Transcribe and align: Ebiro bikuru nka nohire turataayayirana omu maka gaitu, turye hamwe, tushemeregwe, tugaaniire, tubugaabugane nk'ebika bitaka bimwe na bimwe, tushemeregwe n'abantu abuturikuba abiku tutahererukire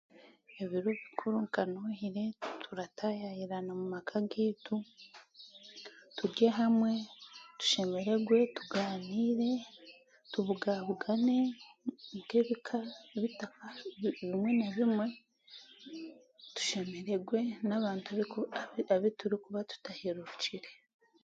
Ebiro 0.61 0.89
bikuru 1.01 1.35
nka 1.45 1.61
nohire 1.71 2.25
turataayayirana 2.63 3.69
omu 3.75 3.87
maka 3.95 4.17
gaitu, 4.31 4.75
turye 6.17 6.47
hamwe, 6.59 6.91
tushemeregwe, 7.59 8.39
tugaaniire, 8.55 9.51
tubugaabugane 10.31 11.37
nk'ebika 12.17 12.77
bitaka 13.21 13.65
bimwe 14.19 14.49
na 14.59 14.67
bimwe, 14.75 15.07
tushemeregwe 16.55 17.39
n'abantu 17.67 18.07
abuturikuba 18.11 18.93
abiku 18.93 19.59
tutahererukire 19.69 20.69